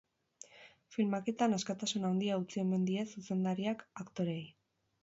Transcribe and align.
Filmaketan 0.95 1.53
askatasun 1.59 2.09
handia 2.11 2.41
utzi 2.45 2.65
omen 2.65 2.89
die 2.91 3.07
zuzendariak 3.07 3.87
aktoreei. 4.07 4.45